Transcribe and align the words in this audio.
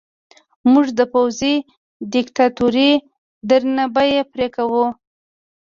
موږ 0.71 0.85
د 0.99 1.01
پوځي 1.13 1.55
دیکتاتورۍ 2.13 2.91
درنه 3.49 3.85
بیه 3.95 4.23
پرې 4.31 4.47
کوو. 4.55 4.85